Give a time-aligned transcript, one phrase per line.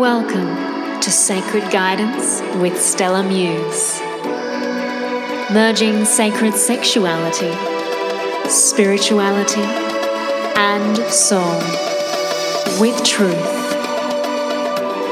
[0.00, 4.00] Welcome to Sacred Guidance with Stella Muse.
[5.52, 7.52] Merging sacred sexuality,
[8.48, 9.60] spirituality,
[10.56, 11.52] and soul
[12.80, 13.34] with truth,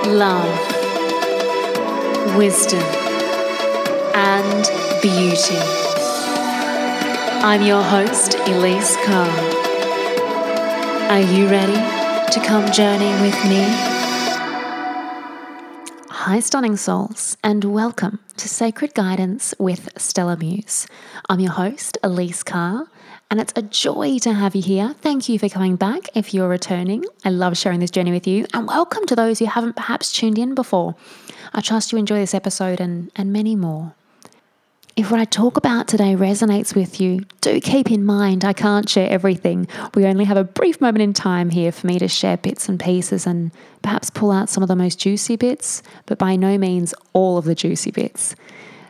[0.06, 0.56] love,
[2.34, 2.80] wisdom,
[4.14, 4.64] and
[5.02, 5.59] beauty.
[7.45, 9.29] I'm your host, Elise Carr.
[11.11, 11.77] Are you ready
[12.32, 13.98] to come journey with me?
[16.28, 20.86] Hi, stunning souls, and welcome to Sacred Guidance with Stella Muse.
[21.30, 22.86] I'm your host, Elise Carr,
[23.30, 24.95] and it's a joy to have you here.
[25.00, 27.02] Thank you for coming back if you're returning.
[27.24, 30.36] I love sharing this journey with you, and welcome to those who haven't perhaps tuned
[30.36, 30.96] in before.
[31.55, 33.95] I trust you enjoy this episode and, and many more.
[34.97, 38.88] If what I talk about today resonates with you, do keep in mind I can't
[38.88, 39.69] share everything.
[39.95, 42.80] We only have a brief moment in time here for me to share bits and
[42.80, 43.52] pieces and
[43.83, 47.44] perhaps pull out some of the most juicy bits, but by no means all of
[47.44, 48.34] the juicy bits.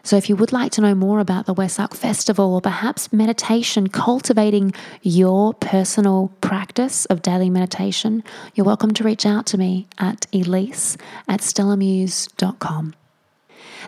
[0.02, 3.88] So, if you would like to know more about the Wesak Festival or perhaps meditation,
[3.88, 10.26] cultivating your personal practice of daily meditation, you're welcome to reach out to me at
[10.32, 10.96] elise
[11.28, 12.94] at stellamuse.com.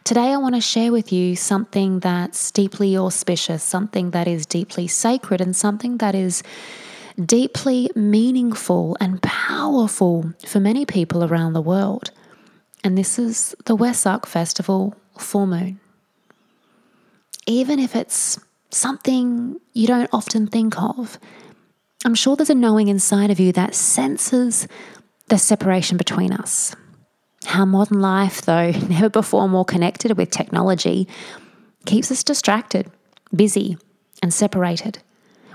[0.04, 4.86] Today, I want to share with you something that's deeply auspicious, something that is deeply
[4.86, 6.42] sacred, and something that is
[7.24, 12.10] deeply meaningful and powerful for many people around the world.
[12.82, 15.80] And this is the Wesak Festival full moon.
[17.46, 18.38] Even if it's
[18.70, 21.18] something you don't often think of,
[22.04, 24.66] I'm sure there's a knowing inside of you that senses
[25.28, 26.74] the separation between us,
[27.46, 31.08] how modern life, though never before more connected with technology,
[31.86, 32.90] keeps us distracted,
[33.34, 33.78] busy,
[34.22, 34.98] and separated,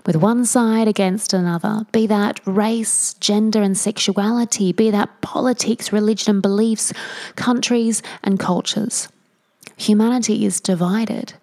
[0.05, 6.35] with one side against another, be that race, gender, and sexuality, be that politics, religion,
[6.35, 6.93] and beliefs,
[7.35, 9.07] countries, and cultures.
[9.77, 11.33] Humanity is divided,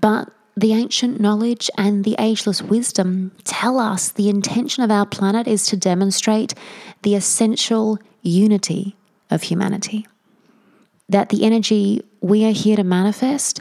[0.00, 5.46] but the ancient knowledge and the ageless wisdom tell us the intention of our planet
[5.46, 6.54] is to demonstrate
[7.02, 8.96] the essential unity
[9.30, 10.06] of humanity.
[11.08, 13.60] That the energy we are here to manifest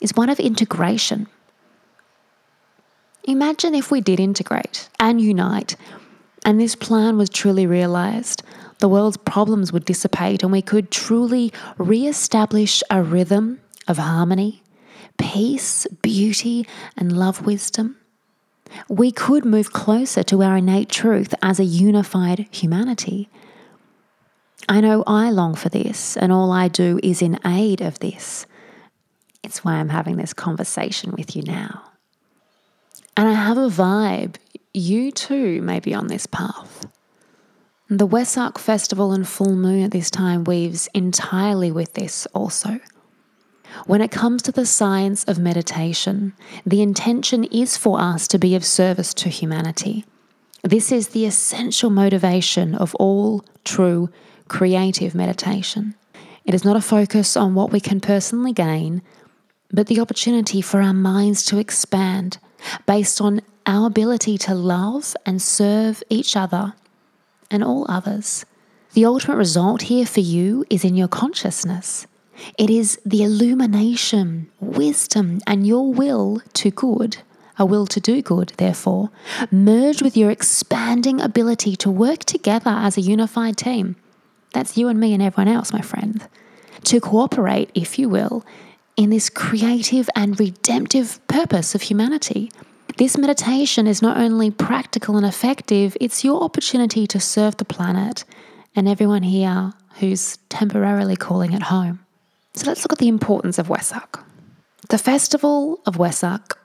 [0.00, 1.26] is one of integration.
[3.24, 5.76] Imagine if we did integrate and unite,
[6.44, 8.42] and this plan was truly realized.
[8.78, 14.62] The world's problems would dissipate, and we could truly re establish a rhythm of harmony,
[15.18, 17.96] peace, beauty, and love wisdom.
[18.88, 23.28] We could move closer to our innate truth as a unified humanity
[24.68, 28.46] I know I long for this, and all I do is in aid of this.
[29.42, 31.84] It's why I'm having this conversation with you now.
[33.16, 34.36] And I have a vibe
[34.74, 36.86] you too may be on this path.
[37.88, 42.78] The Wesak Festival and full moon at this time weaves entirely with this also.
[43.86, 46.34] When it comes to the science of meditation,
[46.66, 50.04] the intention is for us to be of service to humanity.
[50.62, 54.10] This is the essential motivation of all true
[54.48, 55.94] creative meditation.
[56.44, 59.02] It is not a focus on what we can personally gain,
[59.70, 62.38] but the opportunity for our minds to expand
[62.86, 66.72] based on our ability to love and serve each other
[67.50, 68.46] and all others.
[68.94, 72.06] The ultimate result here for you is in your consciousness.
[72.56, 77.18] It is the illumination, wisdom, and your will to good,
[77.58, 79.10] a will to do good, therefore,
[79.50, 83.96] merged with your expanding ability to work together as a unified team
[84.52, 86.26] that's you and me and everyone else, my friend.
[86.84, 88.44] To cooperate, if you will,
[88.96, 92.50] in this creative and redemptive purpose of humanity.
[92.96, 98.24] This meditation is not only practical and effective, it's your opportunity to serve the planet
[98.74, 102.00] and everyone here who's temporarily calling it home.
[102.54, 104.20] So let's look at the importance of Wesak.
[104.88, 106.56] The festival of Wesak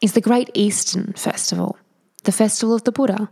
[0.00, 1.76] is the Great Eastern Festival,
[2.24, 3.28] the festival of the Buddha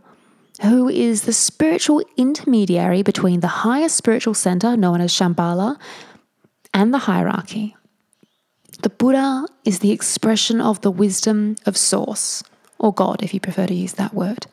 [0.61, 5.79] who is the spiritual intermediary between the higher spiritual center, known as Shambhala,
[6.73, 7.75] and the hierarchy.
[8.83, 12.43] The Buddha is the expression of the wisdom of Source,
[12.79, 14.47] or God, if you prefer to use that word,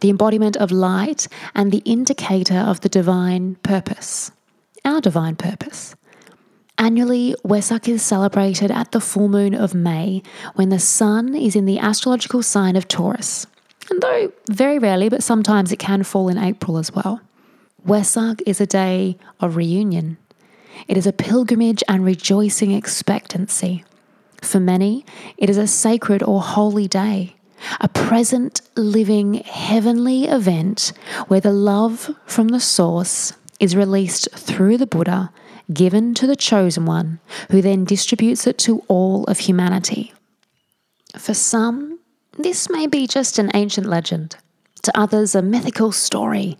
[0.00, 4.30] the embodiment of light and the indicator of the divine purpose,
[4.84, 5.94] our divine purpose.
[6.78, 10.22] Annually, Wesak is celebrated at the full moon of May
[10.54, 13.46] when the sun is in the astrological sign of Taurus.
[14.00, 17.20] Though very rarely, but sometimes it can fall in April as well.
[17.86, 20.16] Wesak is a day of reunion.
[20.88, 23.84] It is a pilgrimage and rejoicing expectancy.
[24.40, 25.04] For many,
[25.36, 27.36] it is a sacred or holy day,
[27.80, 30.92] a present, living, heavenly event
[31.28, 35.30] where the love from the source is released through the Buddha,
[35.72, 40.12] given to the chosen one, who then distributes it to all of humanity.
[41.16, 41.91] For some,
[42.38, 44.36] this may be just an ancient legend,
[44.82, 46.56] to others, a mythical story,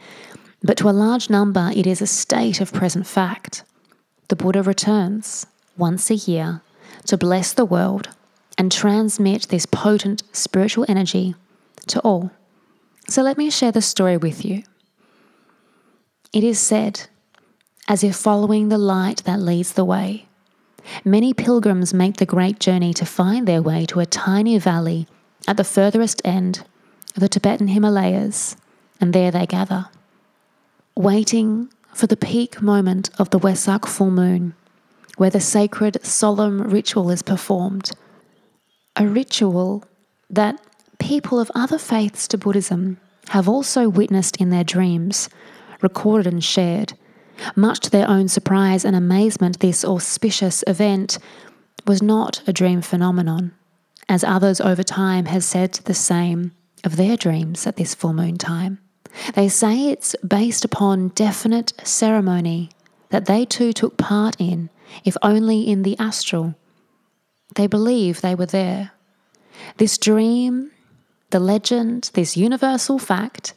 [0.62, 3.64] but to a large number, it is a state of present fact.
[4.28, 5.46] The Buddha returns
[5.76, 6.62] once a year
[7.06, 8.10] to bless the world
[8.58, 11.34] and transmit this potent spiritual energy
[11.88, 12.30] to all.
[13.08, 14.62] So let me share the story with you.
[16.32, 17.08] It is said,
[17.88, 20.26] as if following the light that leads the way,
[21.04, 25.08] many pilgrims make the great journey to find their way to a tiny valley
[25.46, 26.64] at the furthest end
[27.14, 28.56] of the Tibetan Himalayas,
[29.00, 29.86] and there they gather,
[30.94, 34.54] waiting for the peak moment of the Wesak full moon,
[35.16, 37.90] where the sacred solemn ritual is performed.
[38.96, 39.84] A ritual
[40.30, 40.60] that
[40.98, 42.98] people of other faiths to Buddhism
[43.28, 45.28] have also witnessed in their dreams,
[45.80, 46.94] recorded and shared.
[47.56, 51.18] Much to their own surprise and amazement, this auspicious event
[51.86, 53.52] was not a dream phenomenon,
[54.08, 56.52] as others over time have said the same
[56.84, 58.78] of their dreams at this full moon time.
[59.34, 62.70] They say it's based upon definite ceremony
[63.10, 64.70] that they too took part in,
[65.04, 66.54] if only in the astral.
[67.54, 68.92] They believe they were there.
[69.76, 70.72] This dream
[71.32, 73.54] the legend, this universal fact,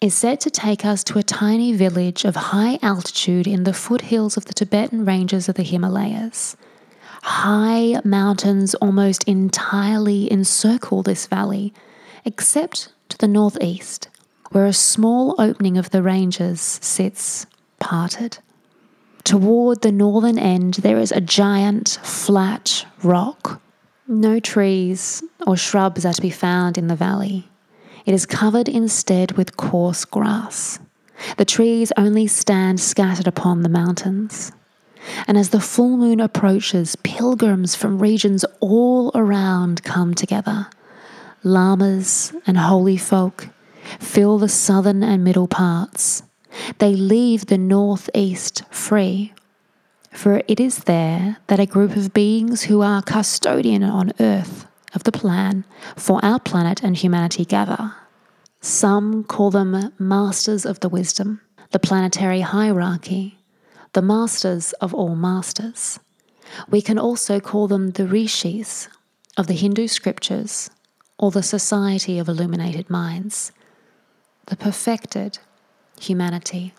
[0.00, 4.36] is said to take us to a tiny village of high altitude in the foothills
[4.36, 6.56] of the Tibetan ranges of the Himalayas.
[7.24, 11.72] High mountains almost entirely encircle this valley,
[12.24, 14.08] except to the northeast,
[14.52, 17.46] where a small opening of the ranges sits
[17.80, 18.38] parted.
[19.24, 23.60] Toward the northern end, there is a giant flat rock
[24.06, 27.48] no trees or shrubs are to be found in the valley.
[28.04, 30.78] It is covered instead with coarse grass.
[31.38, 34.52] The trees only stand scattered upon the mountains.
[35.26, 40.68] And as the full moon approaches, pilgrims from regions all around come together.
[41.42, 43.48] Lamas and holy folk
[43.98, 46.22] fill the southern and middle parts.
[46.78, 49.34] They leave the northeast free
[50.14, 55.02] for it is there that a group of beings who are custodian on earth of
[55.02, 55.64] the plan
[55.96, 57.92] for our planet and humanity gather.
[58.60, 61.40] Some call them masters of the wisdom,
[61.72, 63.38] the planetary hierarchy,
[63.94, 65.98] the masters of all masters.
[66.68, 68.88] We can also call them the rishis
[69.36, 70.70] of the Hindu scriptures
[71.18, 73.52] or the society of illuminated minds,
[74.46, 75.38] the perfected
[76.00, 76.74] humanity.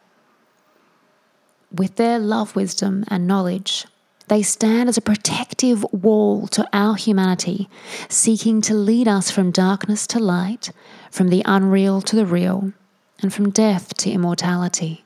[1.71, 3.85] With their love, wisdom, and knowledge,
[4.27, 7.69] they stand as a protective wall to our humanity,
[8.09, 10.71] seeking to lead us from darkness to light,
[11.11, 12.73] from the unreal to the real,
[13.21, 15.05] and from death to immortality.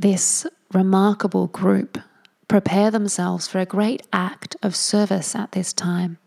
[0.00, 1.98] This remarkable group
[2.48, 6.18] prepare themselves for a great act of service at this time.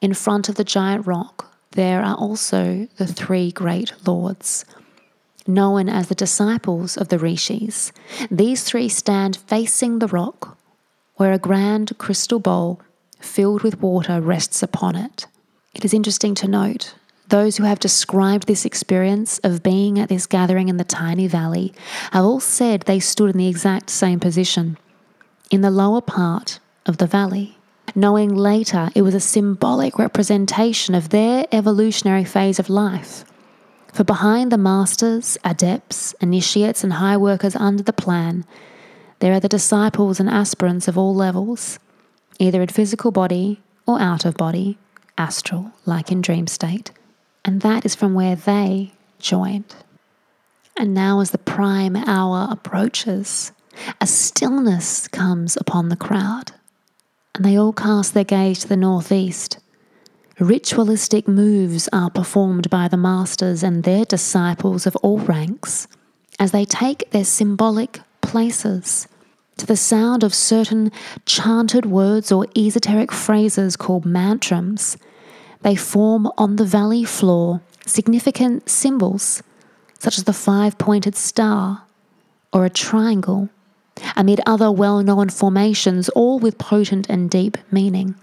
[0.00, 4.64] In front of the giant rock, there are also the three great lords
[5.46, 7.92] known as the disciples of the rishis.
[8.30, 10.58] These three stand facing the rock,
[11.16, 12.80] where a grand crystal bowl
[13.20, 15.26] filled with water rests upon it.
[15.74, 16.94] It is interesting to note
[17.30, 21.72] those who have described this experience of being at this gathering in the tiny valley
[22.12, 24.76] have all said they stood in the exact same position,
[25.50, 27.56] in the lower part of the valley,
[27.94, 33.24] knowing later it was a symbolic representation of their evolutionary phase of life
[33.92, 38.44] for behind the masters, adepts, initiates, and high workers under the plan,
[39.18, 41.78] there are the disciples and aspirants of all levels,
[42.38, 44.78] either in physical body or out of body,
[45.18, 46.92] astral, like in dream state.
[47.44, 49.74] And that is from where they joined.
[50.78, 53.52] And now, as the prime hour approaches,
[54.00, 56.52] a stillness comes upon the crowd,
[57.34, 59.58] and they all cast their gaze to the northeast
[60.40, 65.86] Ritualistic moves are performed by the masters and their disciples of all ranks
[66.38, 69.06] as they take their symbolic places
[69.58, 70.90] to the sound of certain
[71.26, 74.96] chanted words or esoteric phrases called mantrams.
[75.62, 79.42] They form on the valley floor significant symbols
[79.98, 81.82] such as the five pointed star
[82.52, 83.50] or a triangle,
[84.16, 88.14] amid other well known formations, all with potent and deep meaning.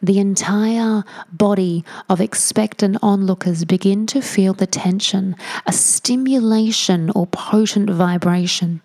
[0.00, 5.36] The entire body of expectant onlookers begin to feel the tension,
[5.66, 8.80] a stimulation or potent vibration.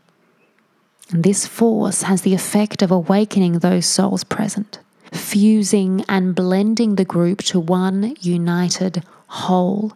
[1.09, 4.79] And this force has the effect of awakening those souls present,
[5.13, 9.93] fusing and blending the group to one united whole,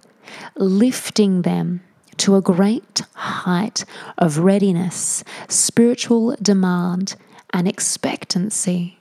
[0.56, 1.82] lifting them
[2.18, 3.84] to a great height
[4.18, 7.16] of readiness, spiritual demand,
[7.52, 9.00] and expectancy.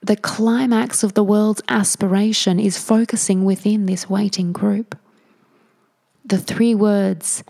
[0.00, 4.96] The climax of the world's aspiration is focusing within this waiting group.
[6.24, 7.44] The three words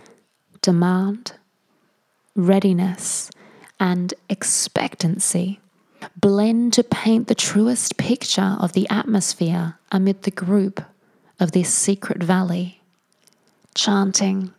[0.63, 1.33] demand,
[2.35, 3.31] readiness,
[3.79, 5.61] and expectancy
[6.17, 10.85] blend to paint the truest picture of the atmosphere amid the group
[11.41, 12.81] of this secret valley.
[13.75, 14.53] Chanting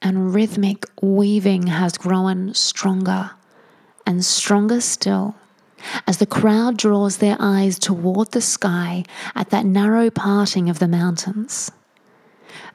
[0.00, 3.32] and rhythmic weaving has grown stronger
[4.06, 5.36] and stronger still
[6.06, 9.04] as the crowd draws their eyes toward the sky
[9.34, 11.70] at that narrow parting of the mountains.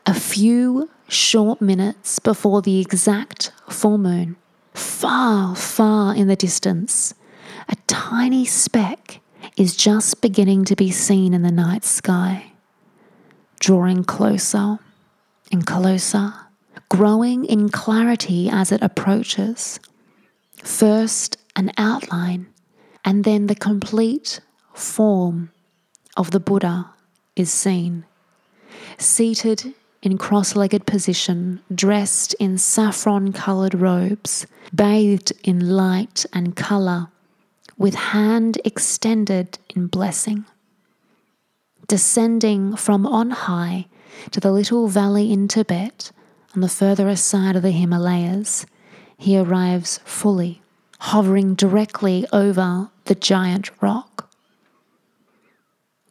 [0.05, 4.35] A few short minutes before the exact full moon,
[4.73, 7.13] far, far in the distance,
[7.69, 9.19] a tiny speck
[9.55, 12.51] is just beginning to be seen in the night sky,
[13.59, 14.79] drawing closer
[15.51, 16.33] and closer,
[16.89, 19.79] growing in clarity as it approaches.
[20.63, 22.47] First, an outline,
[23.03, 24.39] and then the complete
[24.73, 25.51] form
[26.15, 26.91] of the Buddha
[27.35, 28.05] is seen,
[28.97, 37.09] seated in cross legged position, dressed in saffron coloured robes, bathed in light and colour
[37.77, 40.45] with hand extended in blessing.
[41.87, 43.87] Descending from on high
[44.31, 46.11] to the little valley in Tibet
[46.55, 48.65] on the furthest side of the Himalayas,
[49.17, 50.61] he arrives fully,
[50.99, 54.29] hovering directly over the giant rock.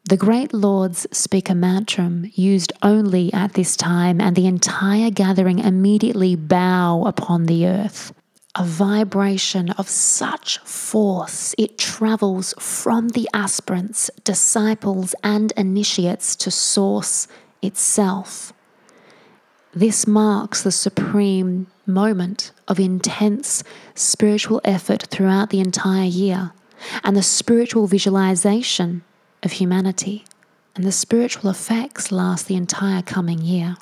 [0.09, 5.59] The great lords speak a mantram used only at this time, and the entire gathering
[5.59, 8.13] immediately bow upon the earth
[8.57, 17.29] a vibration of such force it travels from the aspirants, disciples, and initiates to Source
[17.61, 18.55] itself.
[19.75, 23.63] This marks the supreme moment of intense
[23.95, 26.53] spiritual effort throughout the entire year
[27.05, 29.05] and the spiritual visualization
[29.43, 30.25] of humanity.
[30.75, 33.77] And the spiritual effects last the entire coming year.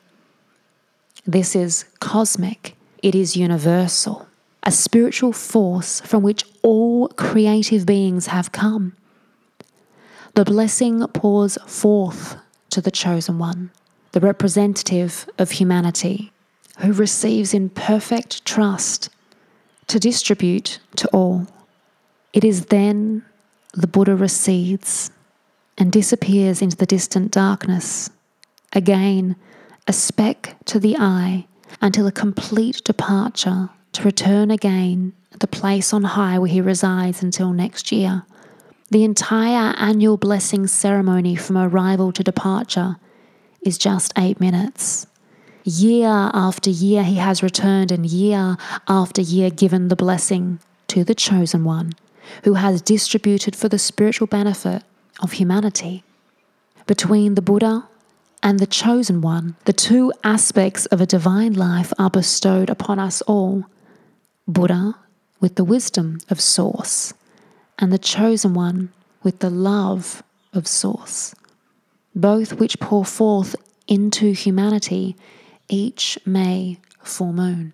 [1.27, 4.29] This is cosmic, it is universal
[4.65, 8.97] a spiritual force from which all creative beings have come.
[10.35, 12.37] The blessing pours forth
[12.71, 13.71] to the chosen one,
[14.13, 16.33] the representative of humanity,
[16.79, 19.11] who receives in perfect trust
[19.87, 21.47] to distribute to all.
[22.33, 23.25] It is then
[23.75, 25.11] the Buddha recedes
[25.77, 28.11] and disappears into the distant darkness,
[28.73, 29.37] again
[29.87, 31.47] a speck to the eye
[31.81, 37.23] until a complete departure to return again at the place on high where he resides
[37.23, 38.25] until next year.
[38.91, 42.97] The entire annual blessing ceremony from arrival to departure
[43.63, 45.07] is just eight minutes.
[45.65, 51.15] Year after year, he has returned, and year after year, given the blessing to the
[51.15, 51.95] chosen one
[52.45, 54.83] who has distributed for the spiritual benefit
[55.21, 56.05] of humanity.
[56.87, 57.89] Between the Buddha
[58.43, 63.23] and the chosen one, the two aspects of a divine life are bestowed upon us
[63.23, 63.65] all
[64.47, 64.97] Buddha
[65.41, 67.15] with the wisdom of Source,
[67.79, 70.23] and the chosen one with the love
[70.53, 71.35] of Source,
[72.15, 73.57] both which pour forth
[73.89, 75.17] into humanity
[75.71, 77.73] each May full moon.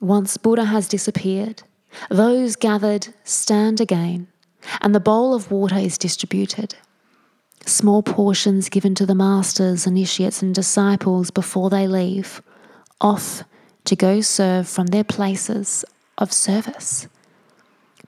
[0.00, 1.64] Once Buddha has disappeared,
[2.10, 4.28] those gathered stand again,
[4.80, 6.76] and the bowl of water is distributed.
[7.66, 12.40] Small portions given to the masters, initiates, and disciples before they leave,
[13.00, 13.42] off
[13.84, 15.84] to go serve from their places
[16.18, 17.08] of service.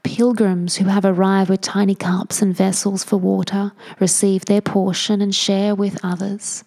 [0.02, 5.34] Pilgrims who have arrived with tiny cups and vessels for water receive their portion and
[5.34, 6.64] share with others.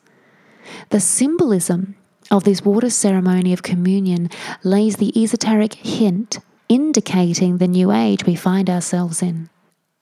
[0.89, 1.95] The symbolism
[2.29, 4.29] of this water ceremony of communion
[4.63, 9.49] lays the esoteric hint indicating the new age we find ourselves in.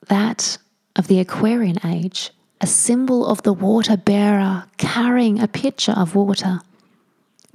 [0.07, 0.57] That
[0.95, 6.59] of the Aquarian age, a symbol of the water bearer carrying a pitcher of water,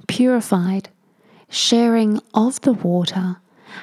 [0.07, 0.89] purified,
[1.49, 3.37] sharing of the water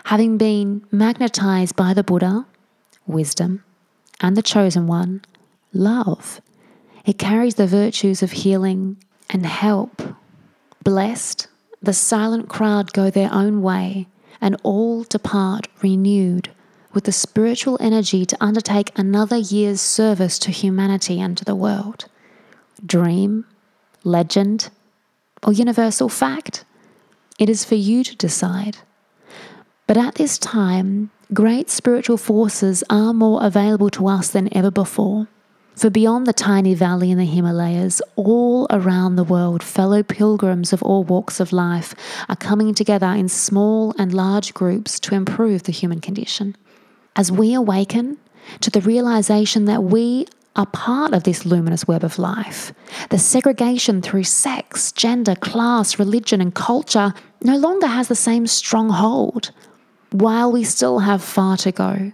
[0.04, 2.46] having been magnetized by the Buddha,
[3.06, 3.64] wisdom,
[4.20, 5.22] and the chosen one,
[5.72, 6.40] love.
[7.04, 8.96] It carries the virtues of healing
[9.28, 10.02] and help.
[10.82, 11.48] Blessed,
[11.82, 14.06] the silent crowd go their own way,
[14.40, 16.50] and all depart renewed
[16.92, 22.06] with the spiritual energy to undertake another year's service to humanity and to the world.
[22.84, 23.44] Dream,
[24.02, 24.70] legend,
[25.42, 26.64] or universal fact?
[27.38, 28.78] It is for you to decide.
[29.90, 35.26] But at this time, great spiritual forces are more available to us than ever before.
[35.74, 40.80] For beyond the tiny valley in the Himalayas, all around the world, fellow pilgrims of
[40.84, 41.96] all walks of life
[42.28, 46.54] are coming together in small and large groups to improve the human condition.
[47.16, 48.16] As we awaken
[48.60, 52.72] to the realization that we are part of this luminous web of life,
[53.08, 58.90] the segregation through sex, gender, class, religion, and culture no longer has the same strong
[58.90, 59.50] hold.
[60.12, 62.12] While we still have far to go,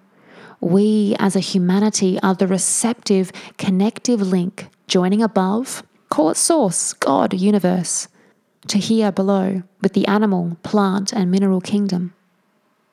[0.60, 7.34] we as a humanity are the receptive, connective link joining above, call it source, God,
[7.34, 8.08] universe,
[8.68, 12.12] to here below with the animal, plant, and mineral kingdom.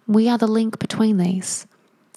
[0.07, 1.67] We are the link between these.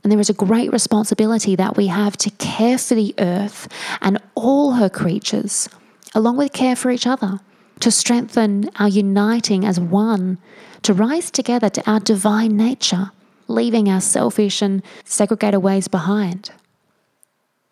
[0.03, 3.67] And there is a great responsibility that we have to care for the earth
[4.01, 5.69] and all her creatures,
[6.15, 7.41] along with care for each other,
[7.81, 10.39] to strengthen our uniting as one,
[10.87, 13.11] to rise together to our divine nature
[13.49, 16.51] leaving our selfish and segregated ways behind.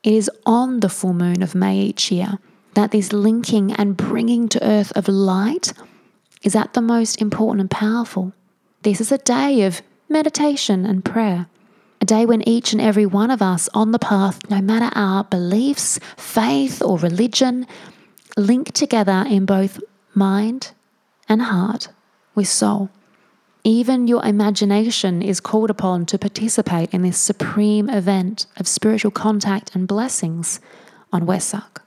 [0.02, 2.38] It is on the full moon of May each year
[2.74, 5.72] that this linking and bringing to earth of light
[6.42, 8.32] is at the most important and powerful.
[8.82, 11.46] This is a day of meditation and prayer,
[12.00, 15.22] a day when each and every one of us on the path, no matter our
[15.22, 17.64] beliefs, faith, or religion,
[18.36, 19.80] link together in both
[20.14, 20.72] mind
[21.28, 21.88] and heart
[22.34, 22.90] with soul.
[23.66, 29.74] Even your imagination is called upon to participate in this supreme event of spiritual contact
[29.74, 30.60] and blessings
[31.10, 31.80] on Wesak.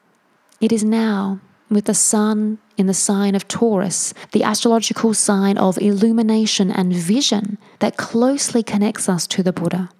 [0.59, 5.77] It is now, with the sun in the sign of Taurus, the astrological sign of
[5.77, 9.91] illumination and vision that closely connects us to the Buddha.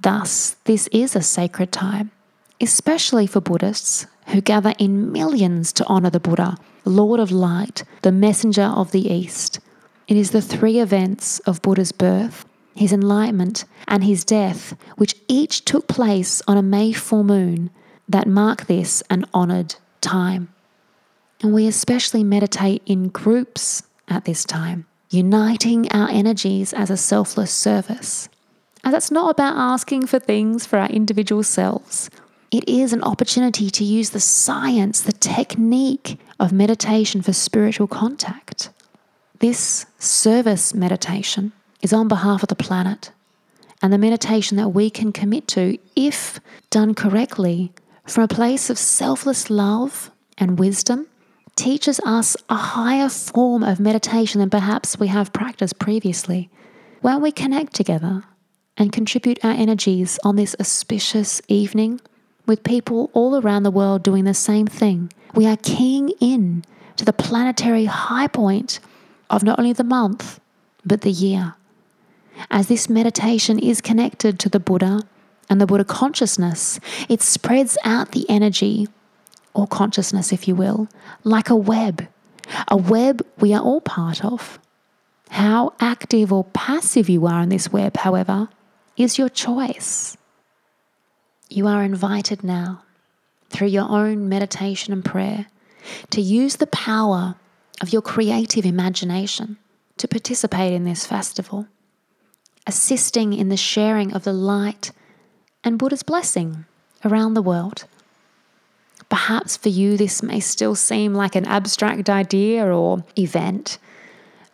[0.00, 2.10] Thus, this is a sacred time,
[2.58, 8.12] especially for Buddhists who gather in millions to honor the Buddha, Lord of Light, the
[8.12, 9.60] messenger of the East
[10.08, 12.44] it is the three events of Buddha's birth,
[12.74, 17.70] his enlightenment, and his death, which each took place on a May full moon,
[18.08, 20.52] that mark this an honoured time.
[21.42, 27.50] And we especially meditate in groups at this time, uniting our energies as a selfless
[27.50, 28.28] service.
[28.84, 32.08] And that's not about asking for things for our individual selves,
[32.52, 38.70] it is an opportunity to use the science, the technique of meditation for spiritual contact.
[39.38, 43.12] This service meditation is on behalf of the planet
[43.82, 47.72] and the meditation that we can commit to, if done correctly,
[48.06, 51.06] from a place of selfless love and wisdom,
[51.54, 56.48] teaches us a higher form of meditation than perhaps we have practiced previously.
[57.02, 58.24] When we connect together
[58.78, 62.00] and contribute our energies on this auspicious evening
[62.46, 66.64] with people all around the world doing the same thing, we are keying in
[66.96, 68.80] to the planetary high point
[69.30, 70.40] of not only the month,
[70.84, 71.54] but the year.
[72.50, 75.02] As this meditation is connected to the Buddha
[75.48, 78.88] and the Buddha consciousness, it spreads out the energy,
[79.54, 80.88] or consciousness, if you will,
[81.24, 82.06] like a web,
[82.68, 84.58] a web we are all part of.
[85.30, 88.48] How active or passive you are in this web, however,
[88.96, 90.16] is your choice.
[91.48, 92.82] You are invited now,
[93.50, 95.46] through your own meditation and prayer,
[96.10, 97.36] to use the power
[97.80, 99.58] of your creative imagination
[99.96, 101.66] to participate in this festival,
[102.66, 104.92] assisting in the sharing of the light
[105.64, 106.64] and Buddha's blessing
[107.04, 107.84] around the world.
[109.08, 113.78] Perhaps for you, this may still seem like an abstract idea or event.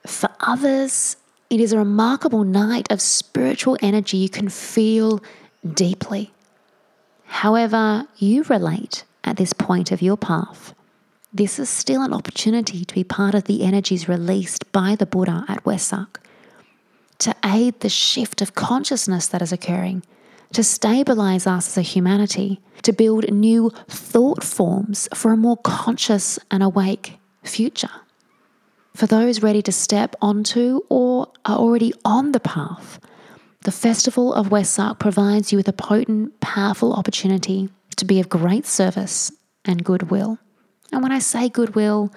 [0.07, 1.17] For others,
[1.49, 5.23] it is a remarkable night of spiritual energy you can feel
[5.75, 6.33] deeply.
[7.27, 10.75] However, you relate at this point of your path
[11.33, 15.45] this is still an opportunity to be part of the energies released by the Buddha
[15.49, 16.19] at Wesak,
[17.19, 20.03] to aid the shift of consciousness that is occurring,
[20.53, 26.39] to stabilize us as a humanity, to build new thought forms for a more conscious
[26.51, 27.89] and awake future.
[28.95, 33.01] For those ready to step onto or are already on the path,
[33.63, 38.67] the Festival of Wesak provides you with a potent, powerful opportunity to be of great
[38.67, 39.33] service
[39.65, 40.39] and goodwill.
[40.93, 42.13] And when I say goodwill,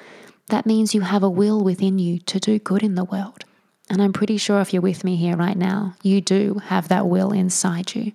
[0.50, 3.46] that means you have a will within you to do good in the world.
[3.90, 7.08] And I'm pretty sure if you're with me here right now, you do have that
[7.08, 8.12] will inside you.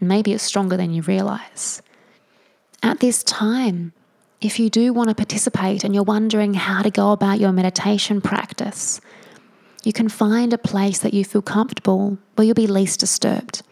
[0.00, 1.80] Maybe it's stronger than you realize.
[2.82, 3.92] At this time,
[4.40, 8.20] if you do want to participate and you're wondering how to go about your meditation
[8.20, 9.00] practice,
[9.84, 13.62] you can find a place that you feel comfortable where you'll be least disturbed.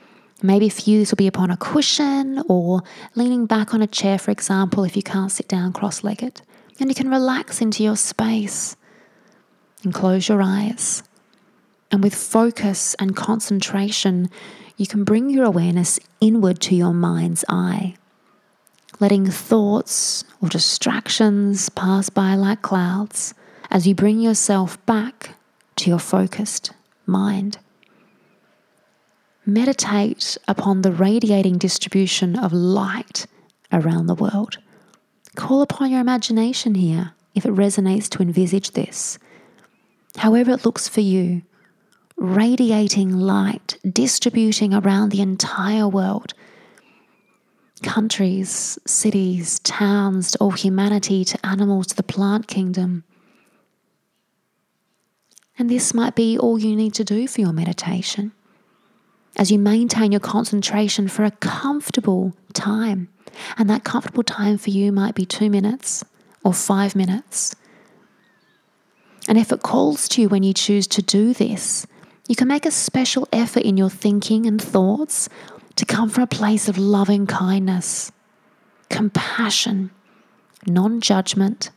[0.42, 2.82] Maybe for you, this will be upon a cushion or
[3.14, 6.42] leaning back on a chair, for example, if you can't sit down cross legged.
[6.78, 8.74] And you can relax into your space
[9.84, 11.02] and close your eyes.
[11.90, 14.30] And with focus and concentration,
[14.78, 17.96] you can bring your awareness inward to your mind's eye.
[19.00, 23.34] letting thoughts or distractions pass by like clouds
[23.70, 25.30] as you bring yourself back
[25.76, 26.72] to your focused
[27.06, 27.58] mind.
[29.52, 33.26] Meditate upon the radiating distribution of light
[33.72, 34.58] around the world.
[35.34, 39.18] Call upon your imagination here if it resonates to envisage this.
[40.18, 41.42] However, it looks for you,
[42.16, 46.32] radiating light, distributing around the entire world.
[47.82, 53.02] Countries, cities, towns, to all humanity, to animals, to the plant kingdom.
[55.58, 58.30] And this might be all you need to do for your meditation
[59.40, 63.08] as you maintain your concentration for a comfortable time.
[63.56, 66.04] And that comfortable time for you might be two minutes
[66.44, 67.56] or five minutes.
[69.26, 71.86] And if it calls to you when you choose to do this,
[72.28, 75.30] you can make a special effort in your thinking and thoughts
[75.76, 78.12] to come from a place of loving kindness,
[78.90, 79.90] compassion,
[80.66, 81.70] non judgment,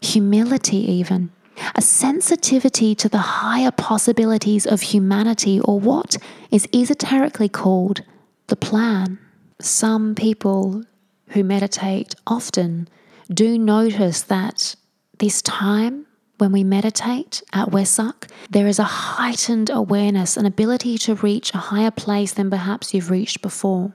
[0.00, 1.30] humility, even
[1.74, 6.16] a sensitivity to the higher possibilities of humanity or what
[6.50, 8.02] is esoterically called
[8.48, 9.18] the plan.
[9.60, 10.84] Some people
[11.28, 12.88] who meditate often
[13.32, 14.74] do notice that
[15.18, 16.06] this time
[16.38, 21.58] when we meditate at Wesak, there is a heightened awareness, an ability to reach a
[21.58, 23.94] higher place than perhaps you've reached before.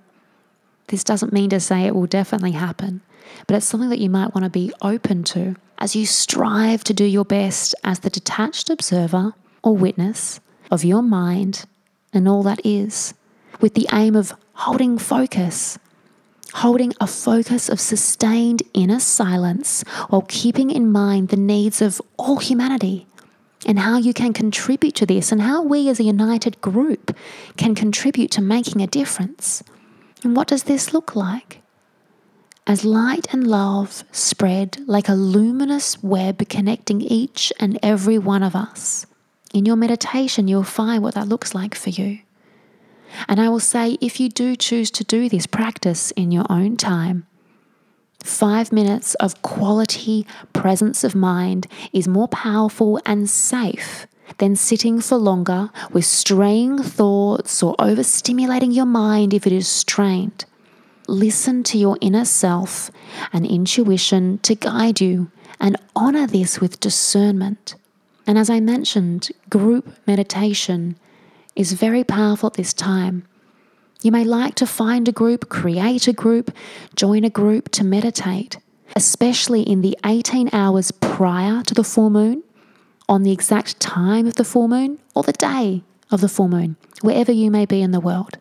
[0.88, 3.02] This doesn't mean to say it will definitely happen,
[3.45, 6.93] but it's something that you might want to be open to as you strive to
[6.93, 10.39] do your best as the detached observer or witness
[10.71, 11.65] of your mind
[12.13, 13.13] and all that is,
[13.60, 15.78] with the aim of holding focus,
[16.54, 22.38] holding a focus of sustained inner silence while keeping in mind the needs of all
[22.38, 23.06] humanity
[23.65, 27.15] and how you can contribute to this and how we as a united group
[27.58, 29.63] can contribute to making a difference.
[30.23, 31.62] And what does this look like?
[32.67, 38.56] as light and love spread like a luminous web connecting each and every one of
[38.56, 39.06] us.
[39.53, 42.19] In your meditation, you'll find what that looks like for you.
[43.30, 46.75] And I will say, if you do choose to do this practice in your own
[46.75, 47.25] time,
[48.21, 55.18] five minutes of quality presence of mind is more powerful and safe than sitting for
[55.18, 60.46] longer with straying thoughts or overstimulating your mind if it is strained.
[61.08, 62.92] Listen to your inner self
[63.32, 67.76] and intuition to guide you and honor this with discernment.
[68.26, 70.98] And as I mentioned, group meditation
[71.56, 73.26] is very powerful at this time.
[74.04, 76.56] You may like to find a group, create a group,
[76.96, 78.58] join a group to meditate,
[78.96, 82.44] especially in the 18 hours prior to the full moon,
[83.10, 86.76] on the exact time of the full moon, or the day of the full moon,
[87.02, 88.38] wherever you may be in the world.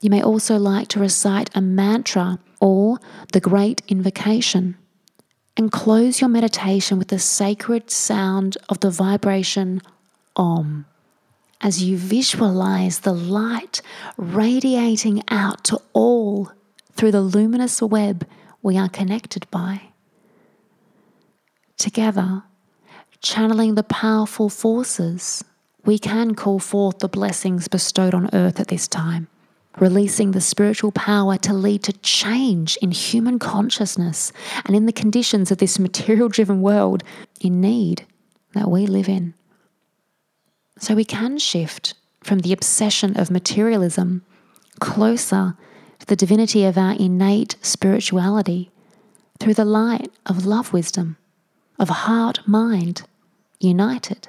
[0.00, 2.98] You may also like to recite a mantra or
[3.32, 4.76] the great invocation
[5.56, 9.82] and close your meditation with the sacred sound of the vibration
[10.36, 10.86] Om
[11.60, 13.82] as you visualize the light
[14.16, 16.52] radiating out to all
[16.92, 18.26] through the luminous web
[18.62, 19.80] we are connected by.
[21.76, 22.44] Together,
[23.20, 25.44] channeling the powerful forces,
[25.84, 29.28] we can call forth the blessings bestowed on earth at this time
[29.80, 34.32] releasing the spiritual power to lead to change in human consciousness
[34.64, 37.02] and in the conditions of this material driven world
[37.40, 38.06] in need
[38.54, 39.34] that we live in.
[40.78, 44.24] So we can shift from the obsession of materialism
[44.80, 45.56] closer
[45.98, 48.70] to the divinity of our innate spirituality
[49.40, 51.16] through the light of love wisdom,
[51.78, 53.02] of heart mind
[53.60, 54.28] united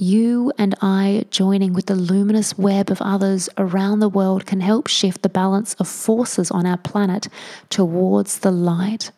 [0.00, 4.86] you and I joining with the luminous web of others around the world can help
[4.86, 7.28] shift the balance of forces on our planet
[7.68, 9.10] towards the light.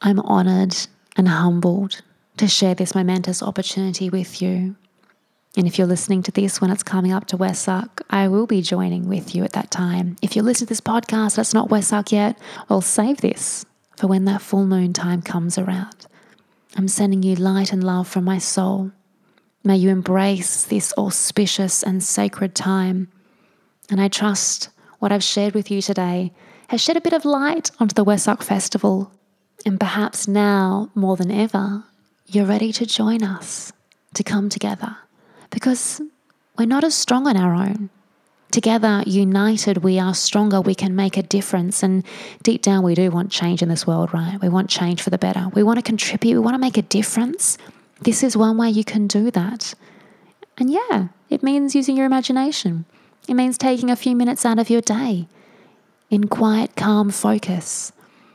[0.00, 0.76] I'm honored
[1.16, 2.02] and humbled
[2.38, 4.74] to share this momentous opportunity with you.
[5.56, 8.62] And if you're listening to this when it's coming up to Wesak, I will be
[8.62, 10.16] joining with you at that time.
[10.22, 13.64] If you're listening to this podcast that's not Wesak yet, I'll save this
[13.96, 16.06] for when that full moon time comes around.
[16.76, 18.92] I'm sending you light and love from my soul.
[19.64, 23.08] May you embrace this auspicious and sacred time.
[23.90, 26.32] And I trust what I've shared with you today
[26.68, 29.12] has shed a bit of light onto the Wesak Festival.
[29.66, 31.84] And perhaps now, more than ever,
[32.26, 33.72] you're ready to join us,
[34.14, 34.96] to come together,
[35.50, 36.00] because
[36.56, 37.90] we're not as strong on our own.
[38.52, 41.82] Together, united, we are stronger, we can make a difference.
[41.82, 42.04] And
[42.42, 44.38] deep down, we do want change in this world, right?
[44.40, 45.48] We want change for the better.
[45.54, 47.58] We want to contribute, we want to make a difference.
[48.02, 49.74] This is one way you can do that.
[50.58, 52.84] And yeah, it means using your imagination.
[53.26, 55.26] It means taking a few minutes out of your day.
[56.12, 57.90] in quiet, calm focus.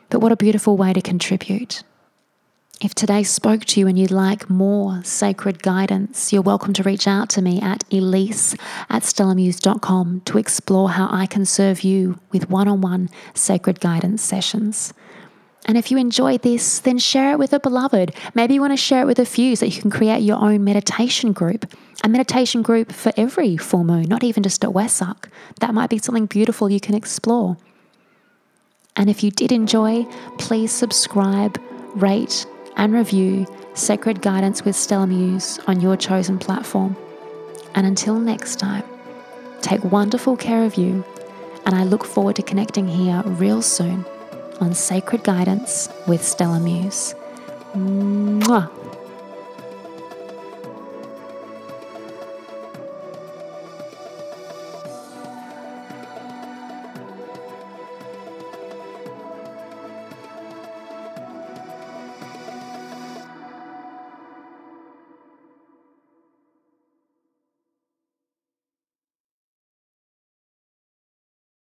[0.09, 1.83] But what a beautiful way to contribute.
[2.79, 7.07] If today spoke to you and you'd like more sacred guidance, you're welcome to reach
[7.07, 8.53] out to me at elise
[8.87, 14.21] at stellamuse.com to explore how I can serve you with one on one sacred guidance
[14.21, 14.93] sessions.
[15.65, 18.13] And if you enjoyed this, then share it with a beloved.
[18.35, 20.63] Maybe you want to share it with a few so you can create your own
[20.63, 21.73] meditation group.
[22.03, 25.29] A meditation group for every full moon, not even just at Wesak.
[25.61, 27.57] That might be something beautiful you can explore.
[28.95, 30.03] And if you did enjoy,
[30.37, 31.59] please subscribe,
[31.95, 32.45] rate,
[32.77, 36.95] and review Sacred Guidance with Stella Muse on your chosen platform.
[37.75, 38.83] And until next time,
[39.61, 41.03] take wonderful care of you,
[41.65, 44.05] and I look forward to connecting here real soon
[44.61, 47.13] on Sacred Guidance with Stella Muse.
[47.75, 48.76] Mwah.